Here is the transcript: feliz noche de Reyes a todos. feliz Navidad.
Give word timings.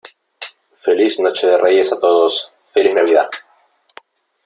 feliz 0.85 1.19
noche 1.19 1.45
de 1.45 1.59
Reyes 1.59 1.93
a 1.93 1.99
todos. 1.99 2.51
feliz 2.69 2.95
Navidad. 2.95 3.29